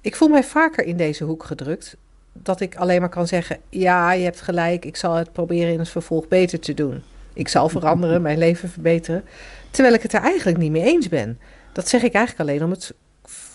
[0.00, 1.96] Ik voel mij vaker in deze hoek gedrukt
[2.32, 5.78] dat ik alleen maar kan zeggen: Ja, je hebt gelijk, ik zal het proberen in
[5.78, 7.02] het vervolg beter te doen.
[7.32, 9.24] Ik zal veranderen, mijn leven verbeteren.
[9.72, 11.38] Terwijl ik het er eigenlijk niet mee eens ben.
[11.72, 12.94] Dat zeg ik eigenlijk alleen om het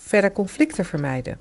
[0.04, 1.40] verder conflict te vermijden.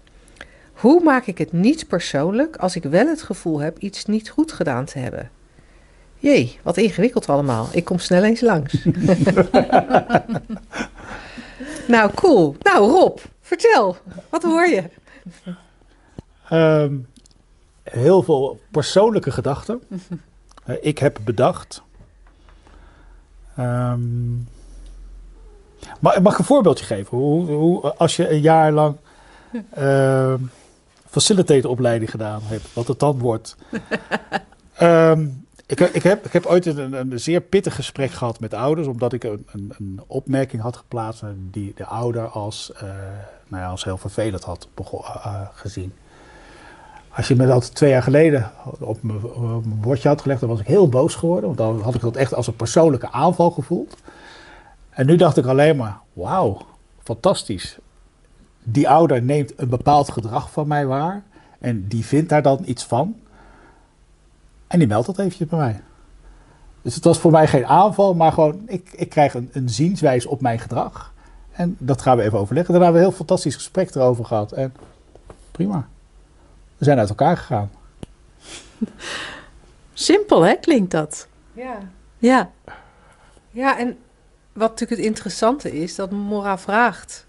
[0.73, 4.53] Hoe maak ik het niet persoonlijk als ik wel het gevoel heb iets niet goed
[4.53, 5.31] gedaan te hebben?
[6.19, 7.69] Jee, wat ingewikkeld allemaal.
[7.73, 8.85] Ik kom snel eens langs.
[11.95, 12.57] nou, cool.
[12.59, 13.97] Nou, Rob, vertel.
[14.29, 14.83] Wat hoor je?
[16.53, 17.07] Um,
[17.83, 19.81] heel veel persoonlijke gedachten.
[20.81, 21.83] ik heb bedacht.
[23.59, 24.49] Um,
[26.01, 27.19] mag, mag ik een voorbeeldje geven?
[27.19, 28.97] Hoe, hoe, als je een jaar lang
[29.79, 30.35] uh,
[31.09, 33.57] facilitator-opleiding gedaan hebt, wat het dan wordt.
[34.81, 38.87] um, ik, ik, heb, ik heb ooit een, een, zeer pittig gesprek gehad met ouders,
[38.87, 42.81] omdat ik een, een, een opmerking had geplaatst die de ouder als, uh,
[43.49, 45.93] nou ja, als heel vervelend had uh, gezien.
[47.17, 50.67] Als je me dat twee jaar geleden op mijn bordje had gelegd, dan was ik
[50.67, 51.45] heel boos geworden.
[51.45, 53.97] Want dan had ik dat echt als een persoonlijke aanval gevoeld.
[54.97, 56.59] En nu dacht ik alleen maar, wauw,
[57.03, 57.79] fantastisch.
[58.63, 61.23] Die ouder neemt een bepaald gedrag van mij waar.
[61.59, 63.17] En die vindt daar dan iets van.
[64.67, 65.81] En die meldt dat eventjes bij mij.
[66.83, 70.29] Dus het was voor mij geen aanval, maar gewoon, ik, ik krijg een, een zienswijze
[70.29, 71.13] op mijn gedrag.
[71.53, 72.73] En dat gaan we even overleggen.
[72.73, 74.53] Daarna hebben we een heel fantastisch gesprek erover gehad.
[74.53, 74.75] En
[75.51, 75.89] prima.
[76.77, 77.71] We zijn uit elkaar gegaan.
[79.93, 81.27] Simpel, hè, klinkt dat?
[81.53, 81.79] Ja.
[82.19, 82.51] Ja.
[83.51, 83.97] Ja, en
[84.57, 87.27] wat natuurlijk het interessante is, dat Mora vraagt: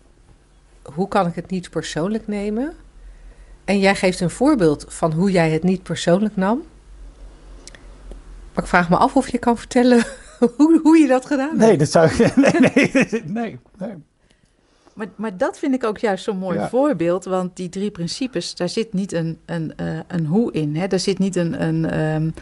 [0.94, 2.74] hoe kan ik het niet persoonlijk nemen?
[3.66, 6.64] En jij geeft een voorbeeld van hoe jij het niet persoonlijk nam.
[8.54, 10.04] Maar ik vraag me af of je kan vertellen
[10.58, 11.60] hoe, hoe je dat gedaan hebt.
[11.60, 12.36] Nee, dat zou ik.
[12.36, 13.60] Nee, nee, nee.
[13.78, 13.96] nee.
[14.94, 17.26] Maar, maar dat vind ik ook juist zo'n mooi voorbeeld.
[17.26, 20.76] Want die drie principes, daar zit niet een, een, uh, een hoe in.
[20.76, 20.88] Hè?
[20.88, 22.34] Daar zit niet een, een um,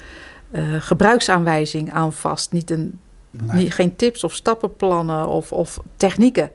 [0.51, 2.51] uh, gebruiksaanwijzing aan vast.
[2.51, 2.99] Niet een
[3.53, 6.51] Niet, geen tips of stappenplannen of, of technieken.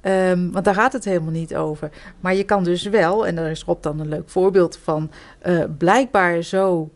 [0.00, 1.90] Ehm, want daar gaat het helemaal niet over.
[2.20, 5.64] Maar je kan dus wel, en daar is Rob dan een leuk voorbeeld van, eh,
[5.78, 6.90] blijkbaar zo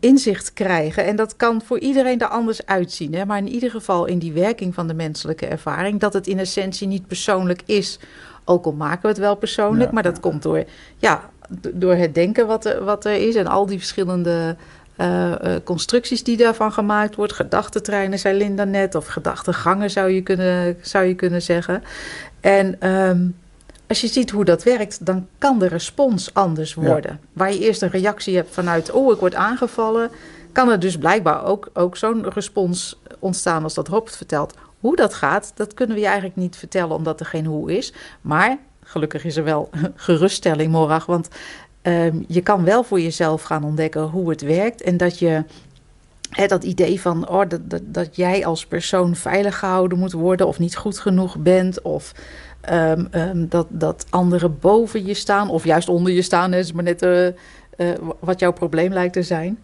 [0.00, 1.04] inzicht krijgen.
[1.04, 3.14] En dat kan voor iedereen er anders uitzien.
[3.14, 3.24] Hè?
[3.24, 6.86] Maar in ieder geval in die werking van de menselijke ervaring, dat het in essentie
[6.86, 7.98] niet persoonlijk is.
[8.44, 10.64] Ook al maken we het wel persoonlijk, maar dat komt door,
[10.96, 11.30] ja,
[11.74, 14.56] door het denken wat er, wat er is en al die verschillende
[14.98, 15.34] uh,
[15.64, 17.32] constructies die daarvan gemaakt wordt.
[17.32, 21.82] Gedachtentreinen, zei Linda net, of gedachtegangen zou je kunnen, zou je kunnen zeggen.
[22.40, 23.34] En um,
[23.88, 27.20] als je ziet hoe dat werkt, dan kan de respons anders worden.
[27.32, 30.10] Waar je eerst een reactie hebt vanuit, oh, ik word aangevallen,
[30.52, 34.54] kan er dus blijkbaar ook, ook zo'n respons ontstaan als dat Rob vertelt.
[34.80, 37.92] Hoe dat gaat, dat kunnen we je eigenlijk niet vertellen, omdat er geen hoe is.
[38.20, 41.28] Maar gelukkig is er wel geruststelling, Morag, want
[41.88, 45.44] um, je kan wel voor jezelf gaan ontdekken hoe het werkt en dat je
[46.46, 50.76] dat idee van oh, dat, dat, jij als persoon veilig gehouden moet worden of niet
[50.76, 52.12] goed genoeg bent of
[52.70, 56.84] um, um, dat, dat anderen boven je staan of juist onder je staan, is maar
[56.84, 57.32] net uh, uh,
[58.20, 59.58] wat jouw probleem lijkt te zijn.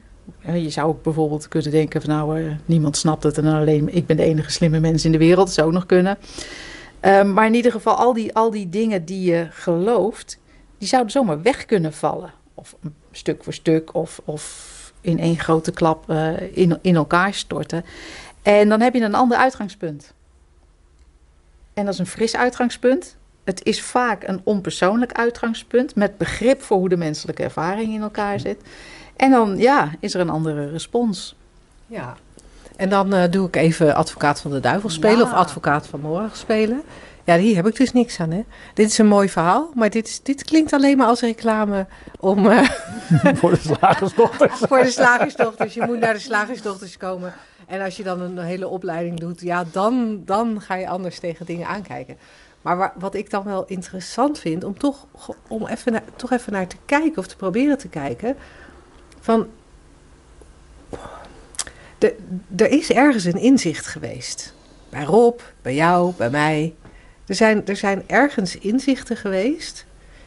[0.53, 4.17] je zou ook bijvoorbeeld kunnen denken van nou, niemand snapt het en alleen ik ben
[4.17, 6.19] de enige slimme mens in de wereld, dat zou ook nog kunnen.
[7.35, 10.39] Maar in ieder geval, al die, al die dingen die je gelooft,
[10.85, 12.33] die zouden zomaar weg kunnen vallen.
[12.55, 12.77] Of
[13.11, 16.11] stuk voor stuk, of, of in één grote klap
[16.53, 17.85] in, in elkaar storten.
[18.43, 20.13] En dan heb je een ander uitgangspunt.
[21.75, 23.17] En dat is een fris uitgangspunt.
[23.45, 28.41] Het is vaak een onpersoonlijk uitgangspunt met begrip voor hoe de menselijke ervaring in elkaar
[28.41, 28.61] zit.
[29.17, 31.37] En dan ja, is er een andere respons.
[31.87, 32.17] Ja,
[32.77, 35.23] en dan uh, doe ik even advocaat van de duivel spelen ja.
[35.23, 36.83] of advocaat van morgen spelen.
[37.25, 38.31] Ja, hier heb ik dus niks aan.
[38.31, 38.45] Hè.
[38.75, 41.87] Dit is een mooi verhaal, maar dit, is, dit klinkt alleen maar als reclame
[42.21, 42.47] om.
[42.47, 42.69] Uh,
[43.41, 44.59] voor de slagersdochters.
[44.69, 45.75] voor de slagersdochters.
[45.75, 47.35] Je moet naar de slagersdochters komen.
[47.67, 51.47] En als je dan een hele opleiding doet, ja, dan, dan ga je anders tegen
[51.47, 52.17] dingen aankijken.
[52.63, 55.07] Maar waar, wat ik dan wel interessant vind, om toch,
[55.49, 58.37] om even naar, toch even naar te kijken of te proberen te kijken.
[59.21, 59.49] Van.
[61.99, 62.17] De,
[62.57, 64.55] er is ergens een inzicht geweest.
[64.89, 66.75] Bij Rob, bij jou, bij mij.
[67.27, 69.85] Er zijn, er zijn ergens inzichten geweest.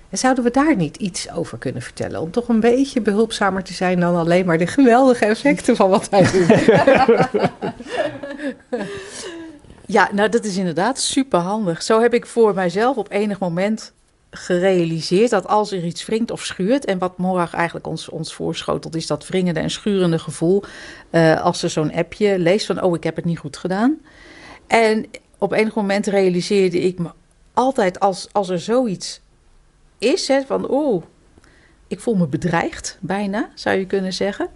[0.10, 2.22] En zouden we daar niet iets over kunnen vertellen?
[2.22, 6.10] Om toch een beetje behulpzamer te zijn dan alleen maar de geweldige effecten van wat
[6.10, 6.48] wij doen.
[9.98, 11.84] ja, nou dat is inderdaad super handig.
[11.84, 13.94] Zo heb ik voor mijzelf op enig moment
[14.30, 18.96] gerealiseerd dat als er iets wringt of schuurt, en wat Morag eigenlijk ons, ons voorschotelt,
[18.96, 20.64] is dat wringende en schurende gevoel.
[21.12, 23.98] Uh, als er zo'n appje leest van, oh, ik heb het niet goed gedaan.
[24.68, 25.06] En
[25.38, 27.10] op enig moment realiseerde ik me
[27.54, 29.22] altijd als, als er zoiets
[29.98, 31.04] is, hè, van oeh,
[31.88, 34.50] ik voel me bedreigd, bijna zou je kunnen zeggen,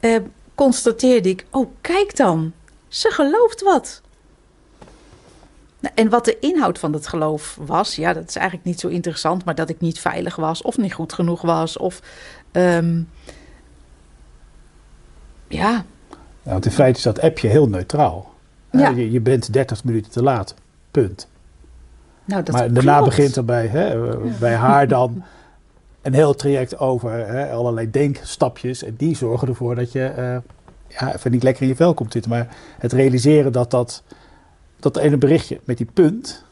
[0.00, 0.16] eh,
[0.54, 2.52] constateerde ik, oh kijk dan,
[2.88, 4.02] ze gelooft wat.
[5.80, 8.88] Nou, en wat de inhoud van het geloof was, ja, dat is eigenlijk niet zo
[8.88, 12.00] interessant, maar dat ik niet veilig was of niet goed genoeg was of
[12.52, 12.82] ja.
[15.48, 15.84] ja.
[16.42, 18.34] Want in feite is dat appje heel neutraal.
[18.70, 18.88] Ja.
[18.88, 20.54] Je, je bent 30 minuten te laat,
[20.90, 21.28] punt.
[22.24, 25.22] Nou, dat maar daarna begint er bij, hè, bij haar dan
[26.02, 28.82] een heel traject over hè, allerlei denkstapjes.
[28.82, 30.36] En die zorgen ervoor dat je uh,
[30.88, 32.30] ja, even niet lekker in je vel komt zitten.
[32.30, 34.02] Maar het realiseren dat dat,
[34.80, 36.44] dat ene berichtje met die punt,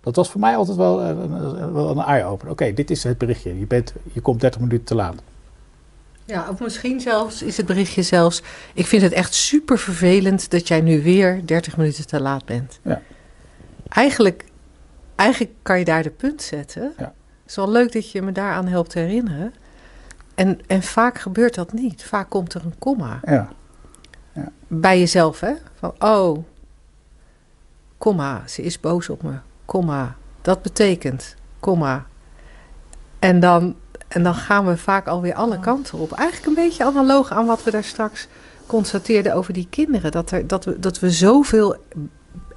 [0.00, 2.52] dat was voor mij altijd wel, uh, wel een eye-opener.
[2.52, 3.58] Oké, dit is het berichtje.
[3.58, 5.22] Je, bent, je komt 30 minuten te laat.
[6.30, 8.42] Ja, of misschien zelfs is het berichtje zelfs...
[8.74, 12.80] Ik vind het echt super vervelend dat jij nu weer 30 minuten te laat bent.
[12.82, 13.02] Ja.
[13.88, 14.44] Eigenlijk
[15.20, 16.92] eigenlijk kan je daar de punt zetten.
[16.98, 17.04] Ja.
[17.04, 19.54] Het is wel leuk dat je me daaraan helpt herinneren.
[20.34, 22.04] En, en vaak gebeurt dat niet.
[22.04, 23.20] Vaak komt er een komma.
[23.24, 23.48] Ja.
[24.32, 24.48] ja.
[24.66, 25.52] Bij jezelf, hè?
[25.74, 26.44] Van, oh,
[27.98, 29.34] komma, ze is boos op me.
[29.64, 32.06] Komma, dat betekent, komma.
[33.18, 33.76] En dan,
[34.10, 36.12] en dan gaan we vaak alweer alle kanten op.
[36.12, 38.28] Eigenlijk een beetje analoog aan wat we daar straks
[38.66, 40.10] constateerden over die kinderen.
[40.10, 41.76] Dat, er, dat, we, dat we zoveel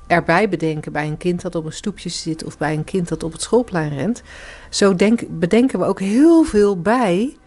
[0.08, 3.24] erbij bedenken bij een kind dat op een stoepje zit of bij een kind dat
[3.24, 4.22] op het schoolplein rent.
[4.70, 7.38] Zo denk, bedenken we ook heel veel bij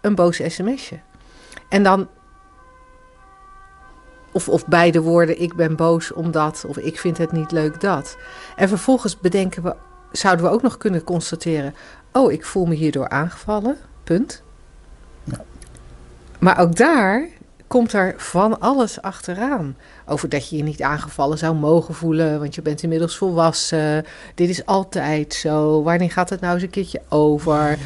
[0.00, 0.98] een boos sms'je.
[1.68, 2.08] En dan.
[4.32, 7.80] Of, of bij de woorden: ik ben boos omdat, of ik vind het niet leuk
[7.80, 8.16] dat.
[8.56, 9.74] En vervolgens bedenken we,
[10.12, 11.74] zouden we ook nog kunnen constateren:
[12.12, 13.76] oh, ik voel me hierdoor aangevallen.
[14.04, 14.42] Punt.
[15.24, 15.44] Ja.
[16.38, 17.28] Maar ook daar
[17.70, 19.76] komt er van alles achteraan.
[20.06, 24.04] Over dat je je niet aangevallen zou mogen voelen, want je bent inmiddels volwassen.
[24.34, 25.82] Dit is altijd zo.
[25.82, 27.78] Wanneer gaat het nou eens een keertje over?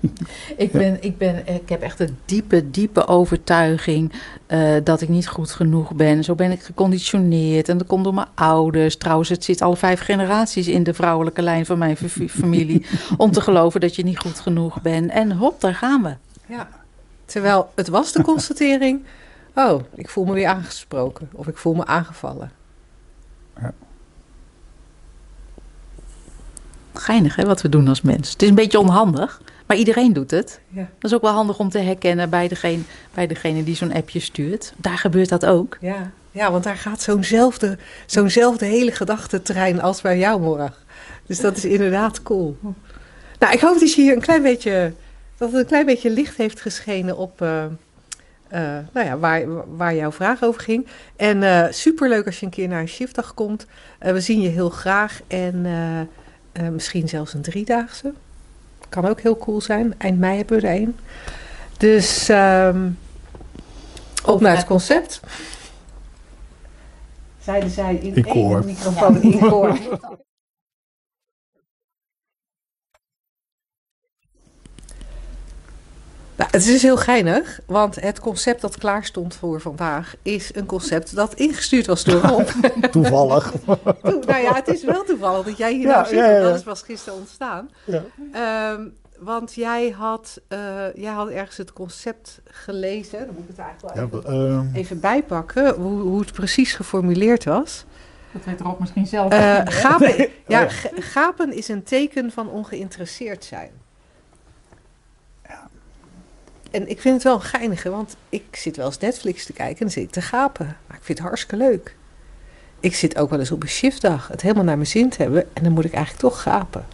[0.56, 4.12] ik, ben, ik, ben, ik heb echt een diepe, diepe overtuiging
[4.48, 6.24] uh, dat ik niet goed genoeg ben.
[6.24, 8.96] Zo ben ik geconditioneerd en dat komt door mijn ouders.
[8.96, 11.96] Trouwens, het zit alle vijf generaties in de vrouwelijke lijn van mijn
[12.28, 12.86] familie...
[13.16, 15.10] om te geloven dat je niet goed genoeg bent.
[15.10, 16.14] En hop, daar gaan we.
[16.46, 16.68] Ja.
[17.24, 19.04] Terwijl het was de constatering
[19.58, 22.52] oh, ik voel me weer aangesproken of ik voel me aangevallen.
[23.60, 23.72] Ja.
[26.92, 28.32] Geinig hè, wat we doen als mens.
[28.32, 30.60] Het is een beetje onhandig, maar iedereen doet het.
[30.68, 30.88] Ja.
[30.98, 32.82] Dat is ook wel handig om te herkennen bij degene,
[33.14, 34.72] bij degene die zo'n appje stuurt.
[34.76, 35.76] Daar gebeurt dat ook.
[35.80, 40.86] Ja, ja want daar gaat zo'nzelfde, zo'nzelfde hele gedachtentrein als bij jou morgen.
[41.26, 42.56] Dus dat is inderdaad cool.
[43.38, 44.92] Nou, ik hoop dat je hier een klein beetje,
[45.36, 47.42] dat het een klein beetje licht heeft geschenen op...
[47.42, 47.64] Uh,
[48.52, 48.60] uh,
[48.92, 49.44] nou ja, waar,
[49.76, 50.86] waar jouw vraag over ging.
[51.16, 53.66] En uh, superleuk als je een keer naar een shiftdag komt.
[54.02, 55.20] Uh, we zien je heel graag.
[55.26, 55.66] En
[56.72, 58.12] misschien zelfs een driedaagse.
[58.88, 59.94] Kan ook heel cool zijn.
[59.98, 60.96] Eind mei hebben we er een.
[61.76, 62.98] Dus um,
[64.24, 65.20] op naar het concept.
[67.40, 69.78] Zeiden zij in één microfoon in koor.
[76.38, 80.66] Nou, het is heel geinig, want het concept dat klaar stond voor vandaag is een
[80.66, 82.48] concept dat ingestuurd was door Rob.
[82.90, 83.52] Toevallig.
[84.02, 86.56] nou ja, het is wel toevallig dat jij hier ja, nou zit, ja, ja, dat
[86.56, 87.70] is pas gisteren ontstaan.
[87.86, 90.58] Um, want jij had, uh,
[90.94, 95.00] jij had ergens het concept gelezen, dan moet ik het eigenlijk wel even, uh, even
[95.00, 97.84] bijpakken, hoe, hoe het precies geformuleerd was.
[98.32, 99.32] Dat weet Rob misschien zelf.
[99.32, 103.70] Uh, gapen, ja, gapen is een teken van ongeïnteresseerd zijn.
[106.70, 109.74] En ik vind het wel een geinige, want ik zit wel eens Netflix te kijken
[109.74, 110.66] en dan zit ik te gapen.
[110.86, 111.94] Maar ik vind het hartstikke leuk.
[112.80, 115.46] Ik zit ook wel eens op een shiftdag het helemaal naar mijn zin te hebben
[115.52, 116.86] en dan moet ik eigenlijk toch gapen.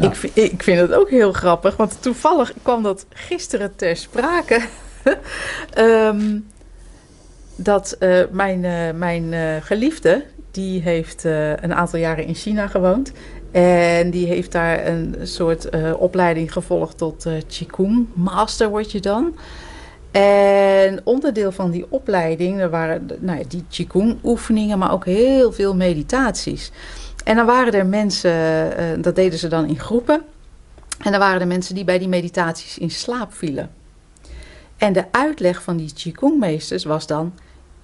[0.00, 4.66] Ik, vind, ik vind het ook heel grappig, want toevallig kwam dat gisteren ter sprake.
[5.78, 6.46] um,
[7.56, 10.24] dat uh, mijn, uh, mijn uh, geliefde,
[10.56, 13.12] die heeft een aantal jaren in China gewoond.
[13.50, 19.00] En die heeft daar een soort uh, opleiding gevolgd tot uh, Qigong Master word je
[19.00, 19.36] dan.
[20.10, 25.52] En onderdeel van die opleiding, er waren nou ja, die Qigong oefeningen, maar ook heel
[25.52, 26.70] veel meditaties.
[27.24, 30.22] En dan waren er mensen, dat deden ze dan in groepen.
[31.04, 33.70] En dan waren er mensen die bij die meditaties in slaap vielen.
[34.76, 37.32] En de uitleg van die Qigong meesters was dan,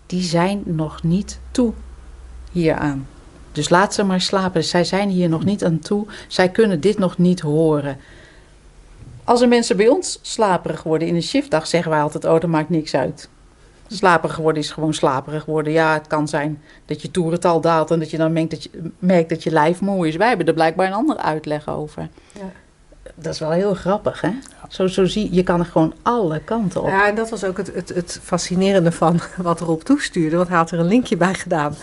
[0.07, 1.73] die zijn nog niet toe
[2.53, 3.07] hieraan.
[3.53, 4.65] Dus laat ze maar slapen.
[4.65, 6.07] Zij zijn hier nog niet aan toe.
[6.29, 7.97] Zij kunnen dit nog niet horen.
[9.25, 12.51] Als er mensen bij ons slaperig worden in een shiftdag, zeggen wij altijd: Oh, dat
[12.51, 13.29] maakt niks uit.
[13.87, 15.73] Slaperig worden is gewoon slaperig worden.
[15.73, 18.71] Ja, het kan zijn dat je toerental daalt en dat je dan merkt dat je,
[18.99, 20.17] merkt dat je lijf moe is.
[20.17, 22.09] Wij hebben er blijkbaar een andere uitleg over.
[22.33, 22.51] Ja.
[23.15, 24.31] Dat is wel heel grappig, hè?
[24.69, 26.89] Zo, zo zie je, kan er gewoon alle kanten op.
[26.89, 30.37] Ja, en dat was ook het, het, het fascinerende van wat erop toestuurde.
[30.37, 31.75] Want hij had er een linkje bij gedaan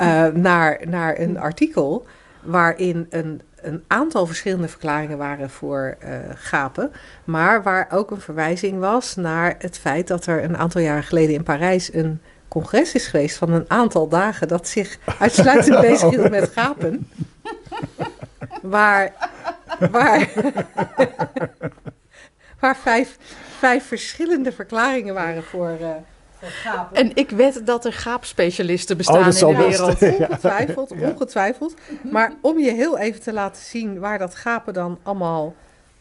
[0.00, 2.06] uh, naar, naar een artikel
[2.42, 6.92] waarin een, een aantal verschillende verklaringen waren voor uh, gapen,
[7.24, 11.34] maar waar ook een verwijzing was naar het feit dat er een aantal jaren geleden
[11.34, 16.50] in Parijs een congres is geweest van een aantal dagen dat zich uitsluitend bezighield met
[16.54, 17.10] gapen.
[18.62, 19.12] Waar,
[19.90, 20.28] waar,
[22.60, 23.16] waar vijf,
[23.58, 25.88] vijf verschillende verklaringen waren voor, uh,
[26.92, 30.02] en ik weet dat er gaapspecialisten bestaan oh, in de wereld.
[30.02, 31.74] Ongetwijfeld, ongetwijfeld.
[32.10, 35.54] Maar om je heel even te laten zien waar dat gapen dan allemaal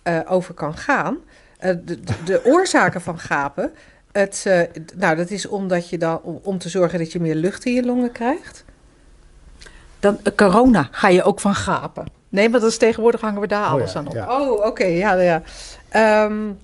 [0.03, 1.17] uh, over kan gaan.
[1.59, 3.73] Uh, de, de, oorzaken van gapen.
[4.11, 4.61] Het, uh,
[4.95, 7.73] nou, dat is omdat je dan, om, om, te zorgen dat je meer lucht in
[7.73, 8.65] je longen krijgt.
[9.99, 12.05] Dan corona ga je ook van gapen.
[12.29, 14.13] Nee, maar dat is tegenwoordig hangen we daar oh, alles ja, aan op.
[14.13, 14.39] Ja.
[14.39, 15.41] Oh, oké, ja, ja.
[16.25, 16.59] Um,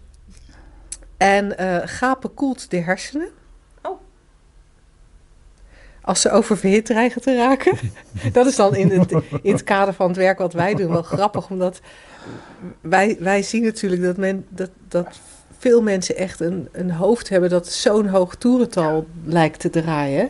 [1.17, 1.55] en
[1.87, 3.29] gapen koelt de hersenen
[6.07, 7.77] als ze oververhit dreigen te raken.
[8.33, 11.01] dat is dan in het, in het kader van het werk wat wij doen wel
[11.01, 11.79] grappig, omdat
[12.81, 15.19] wij, wij zien natuurlijk dat, men, dat, dat
[15.57, 20.29] veel mensen echt een, een hoofd hebben dat zo'n hoog toerental lijkt te draaien.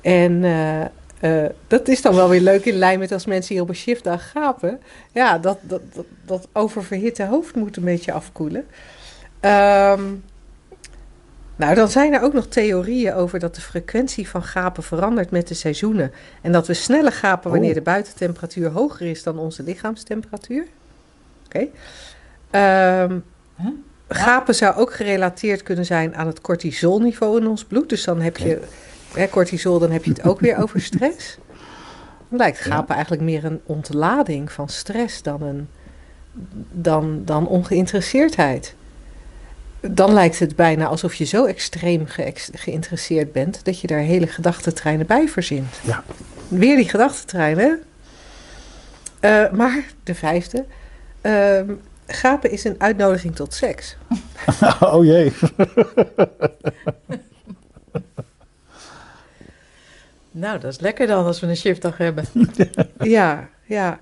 [0.00, 0.80] En uh,
[1.20, 3.74] uh, dat is dan wel weer leuk in lijn met als mensen hier op een
[3.74, 4.80] shiftdag gapen.
[5.12, 8.66] Ja, dat, dat, dat, dat oververhitte hoofd moet een beetje afkoelen.
[9.40, 10.22] Um,
[11.60, 15.48] nou, dan zijn er ook nog theorieën over dat de frequentie van gapen verandert met
[15.48, 16.12] de seizoenen.
[16.40, 17.74] En dat we sneller gapen wanneer oh.
[17.74, 20.66] de buitentemperatuur hoger is dan onze lichaamstemperatuur.
[21.46, 21.68] Oké.
[22.48, 23.02] Okay.
[23.02, 23.24] Um,
[23.56, 23.68] huh?
[24.08, 27.88] gapen zou ook gerelateerd kunnen zijn aan het cortisolniveau in ons bloed.
[27.88, 28.60] Dus dan heb je
[29.14, 31.38] hè, cortisol, dan heb je het ook weer over stress.
[32.28, 35.68] Dan lijkt gapen eigenlijk meer een ontlading van stress dan, een,
[36.72, 38.74] dan, dan ongeïnteresseerdheid.
[39.80, 42.06] Dan lijkt het bijna alsof je zo extreem
[42.52, 45.80] geïnteresseerd bent dat je daar hele gedachtentreinen bij verzint.
[45.82, 46.04] Ja.
[46.48, 47.82] Weer die gedachtentreinen.
[49.20, 50.64] Eh, maar de vijfde.
[51.20, 51.72] ehm,
[52.06, 53.96] gapen is een uitnodiging tot seks.
[54.80, 55.32] oh jee.
[60.32, 62.24] Nou, dat is lekker dan als we een shiftdag hebben.
[62.98, 64.00] Ja, ja.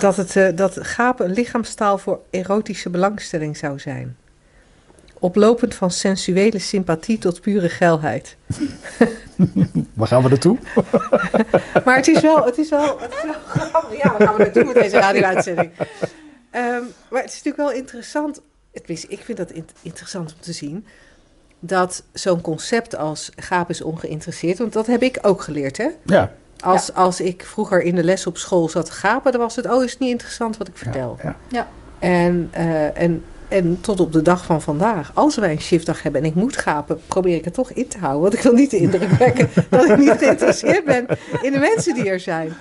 [0.00, 4.16] Dat, het, eh, dat gapen een lichaamstaal voor erotische belangstelling zou zijn.
[5.18, 8.36] Oplopend van sensuele sympathie tot pure geilheid.
[9.94, 10.58] Waar gaan we naartoe?
[11.84, 14.02] Maar het is wel, het is wel, het is wel grappig.
[14.02, 15.70] Ja, waar gaan we naartoe met deze radio-uitzending?
[16.50, 18.40] Ehm, maar het is natuurlijk wel interessant.
[18.72, 20.86] Tenminste, ik vind dat in- interessant om te zien.
[21.60, 24.58] Dat zo'n concept als gaap is ongeïnteresseerd.
[24.58, 25.88] Want dat heb ik ook geleerd, hè?
[26.04, 26.32] Ja.
[26.60, 29.66] Als, als ik vroeger in de les op school zat te gapen, dan was het,
[29.70, 31.18] oh, is het niet interessant wat ik vertel.
[31.22, 31.68] Ja, Ja.
[31.98, 36.20] En, eh, en, en tot op de dag van vandaag, als wij een shiftdag hebben
[36.20, 38.22] en ik moet gapen, probeer ik het toch in te houden.
[38.22, 41.06] Want ik wil niet de indruk wekken dat ik niet geïnteresseerd ben
[41.42, 42.52] in de mensen die er zijn.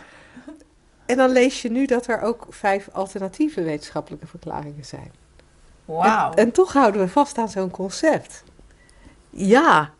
[1.06, 5.12] En dan lees je nu dat er ook vijf alternatieve wetenschappelijke verklaringen zijn.
[5.86, 6.32] Wauw.
[6.32, 8.44] En, en toch houden we vast aan zo'n concept.
[9.30, 9.94] Ja.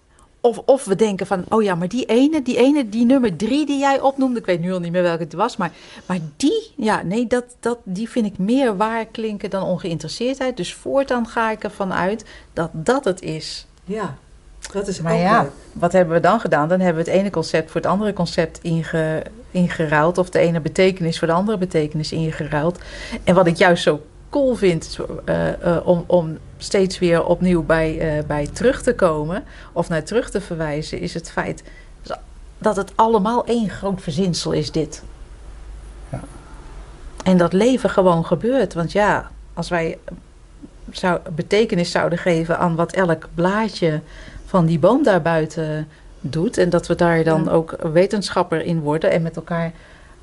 [0.46, 3.66] Of, of we denken van, oh ja, maar die ene, die ene, die nummer drie
[3.66, 5.72] die jij opnoemde, ik weet nu al niet meer welke het was, maar,
[6.06, 10.58] maar die, ja, nee, dat, dat, die vind ik meer waar klinken dan ongeïnteresseerdheid.
[10.58, 13.68] Dus voortaan ga ik ervan uit dat dat het is.
[13.84, 14.18] Ja,
[14.74, 15.52] dat is Maar ook ja, leuk.
[15.74, 16.68] wat hebben we dan gedaan?
[16.68, 20.18] Dan hebben we het ene concept voor het andere concept inge, ingeruild.
[20.18, 22.80] Of de ene betekenis voor de andere betekenis ingeruild.
[23.24, 24.02] En wat ik juist zo
[24.36, 28.96] cool vind, is, eh, eh, om, om steeds weer opnieuw bij, eh, bij terug te
[28.96, 29.44] komen.
[29.72, 31.64] Of naar terug te verwijzen, is het feit
[32.58, 35.04] dat het allemaal één groot verzinsel is dit.
[36.12, 36.20] Ja.
[37.24, 38.74] En dat leven gewoon gebeurt.
[38.74, 39.98] Want ja, als wij
[40.92, 44.02] zou, betekenis zouden geven aan wat elk blaadje
[44.46, 45.88] van die boom daarbuiten
[46.20, 46.58] doet.
[46.58, 47.52] En dat we daar dan Ja.
[47.52, 49.72] ook wetenschapper in worden en met elkaar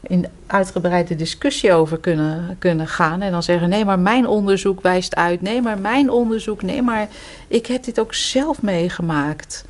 [0.02, 3.22] in uitgebreide discussie over kunnen, kunnen gaan.
[3.22, 5.42] En dan zeggen: nee, maar mijn onderzoek wijst uit.
[5.42, 6.62] Nee, maar mijn onderzoek.
[6.62, 7.08] Nee, maar
[7.48, 9.64] ik heb dit ook zelf meegemaakt.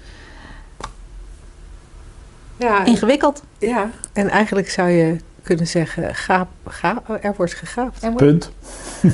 [2.57, 3.43] Ja, Ingewikkeld.
[3.59, 8.17] ja, en eigenlijk zou je kunnen zeggen, gaap, gaap, er wordt gegaapt.
[8.17, 8.51] Punt.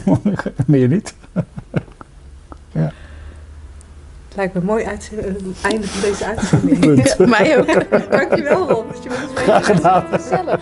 [0.66, 1.14] Meer niet.
[4.38, 5.10] Lijkt me mooi uit,
[5.62, 6.80] einde van deze uitzending.
[6.80, 7.18] Punt.
[7.38, 7.90] mij ook.
[8.10, 10.06] Dankjewel Ron, dat je mee Graag gedaan.
[10.10, 10.60] Gezellig.